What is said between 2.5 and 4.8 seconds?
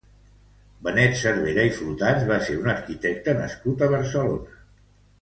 un arquitecte nascut a Barcelona.